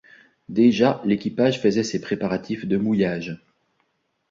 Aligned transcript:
Déjà 0.49 0.99
l’équipage 1.05 1.61
faisait 1.61 1.83
ses 1.83 2.01
préparatifs 2.01 2.65
de 2.65 2.75
mouillage. 2.75 3.39